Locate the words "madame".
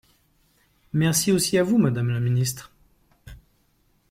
1.77-2.09